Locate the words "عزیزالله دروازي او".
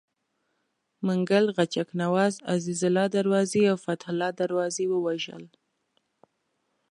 2.53-3.77